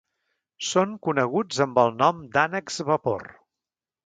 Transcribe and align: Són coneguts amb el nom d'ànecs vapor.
Són 0.69 0.95
coneguts 1.07 1.61
amb 1.67 1.83
el 1.83 1.93
nom 2.01 2.25
d'ànecs 2.39 2.81
vapor. 2.89 3.29